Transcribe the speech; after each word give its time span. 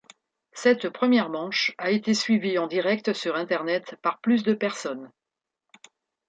Cette 0.53 0.89
première 0.89 1.29
manche 1.29 1.75
a 1.77 1.91
été 1.91 2.15
suivie 2.15 2.57
en 2.57 2.65
direct 2.65 3.13
sur 3.13 3.35
internet 3.35 3.97
par 4.01 4.19
plus 4.19 4.41
de 4.41 4.55
personnes. 4.55 5.11